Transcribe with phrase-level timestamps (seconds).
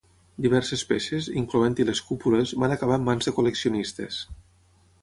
[0.45, 4.23] Diverses peces, incloent-hi les cúpules, van acabar en mans de col·leccionistes.